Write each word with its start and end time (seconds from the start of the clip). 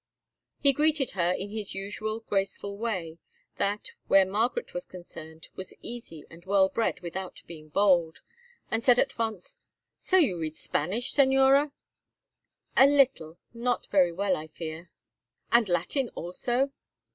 He 0.57 0.73
greeted 0.73 1.11
her 1.11 1.31
in 1.31 1.49
his 1.51 1.75
usual 1.75 2.21
graceful 2.21 2.75
way, 2.75 3.19
that, 3.57 3.91
where 4.07 4.25
Margaret 4.25 4.73
was 4.73 4.87
concerned, 4.87 5.49
was 5.55 5.75
easy 5.83 6.23
and 6.27 6.43
well 6.43 6.69
bred 6.69 7.01
without 7.01 7.43
being 7.45 7.69
bold, 7.69 8.23
and 8.71 8.83
said 8.83 8.97
at 8.97 9.19
once: 9.19 9.59
"So 9.99 10.17
you 10.17 10.39
read 10.39 10.55
Spanish, 10.55 11.13
Señora?" 11.13 11.71
"A 12.75 12.87
little. 12.87 13.37
Not 13.53 13.85
very 13.91 14.11
well, 14.11 14.35
I 14.35 14.47
fear." 14.47 14.89
"And 15.51 15.69
Latin 15.69 16.09
also?" 16.15 16.71